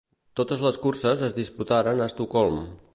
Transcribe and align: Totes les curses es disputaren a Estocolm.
Totes 0.39 0.63
les 0.67 0.79
curses 0.87 1.23
es 1.29 1.37
disputaren 1.41 2.01
a 2.07 2.13
Estocolm. 2.13 2.63